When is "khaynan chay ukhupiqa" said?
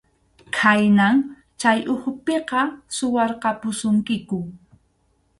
0.57-2.61